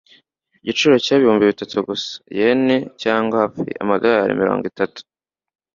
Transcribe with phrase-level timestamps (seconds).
[0.61, 2.63] Igiciro cyari ibihumbi bitatu gusa yen,
[3.01, 4.99] cyangwa hafi amadorari mirongo itatu